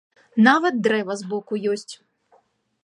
[0.47, 1.93] Нават дрэва збоку ёсць.